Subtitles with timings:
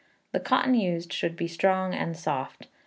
[0.31, 2.65] The cotton used should be strong and soft.